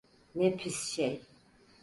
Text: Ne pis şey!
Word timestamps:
Ne 0.35 0.49
pis 0.57 0.75
şey! 0.93 1.21